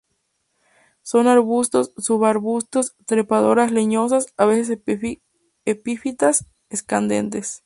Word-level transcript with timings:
Son 1.03 1.27
arbustos, 1.27 1.93
subarbustos, 1.95 2.95
trepadoras 3.05 3.71
leñosas, 3.71 4.33
a 4.35 4.45
veces 4.47 4.79
epífitas 5.65 6.47
escandentes. 6.71 7.59